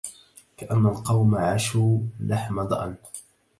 [0.57, 2.95] كأن القوم عشوا لحم ضأن